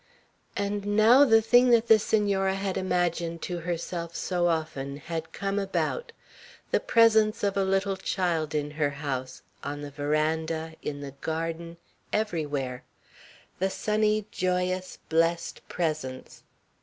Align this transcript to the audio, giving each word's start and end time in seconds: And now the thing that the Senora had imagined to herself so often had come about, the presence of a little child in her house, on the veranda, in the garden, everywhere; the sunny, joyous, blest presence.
And 0.57 0.97
now 0.97 1.25
the 1.25 1.43
thing 1.43 1.69
that 1.69 1.87
the 1.87 1.99
Senora 1.99 2.55
had 2.55 2.75
imagined 2.75 3.43
to 3.43 3.59
herself 3.59 4.15
so 4.15 4.47
often 4.47 4.97
had 4.97 5.31
come 5.31 5.59
about, 5.59 6.11
the 6.71 6.79
presence 6.79 7.43
of 7.43 7.55
a 7.55 7.63
little 7.63 7.95
child 7.95 8.55
in 8.55 8.71
her 8.71 8.89
house, 8.89 9.43
on 9.63 9.81
the 9.81 9.91
veranda, 9.91 10.73
in 10.81 11.01
the 11.01 11.11
garden, 11.21 11.77
everywhere; 12.11 12.83
the 13.59 13.69
sunny, 13.69 14.25
joyous, 14.31 14.97
blest 15.07 15.61
presence. 15.69 16.41